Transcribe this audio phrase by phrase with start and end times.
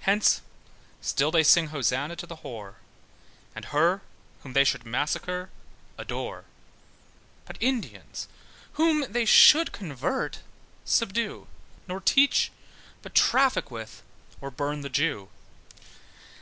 [0.00, 0.42] Hence
[1.00, 2.74] still they sing hosanna to the whore,
[3.54, 4.02] And her,
[4.42, 5.48] whom they should massacre,
[5.96, 6.44] adore:
[7.46, 8.28] But Indians,
[8.74, 10.40] whom they would convert,
[10.84, 11.46] subdue;
[11.86, 12.52] Nor teach,
[13.00, 14.02] but traffic with,
[14.42, 15.30] or burn the Jew.